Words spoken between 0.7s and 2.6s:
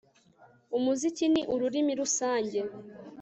Umuziki ni ururimi rusange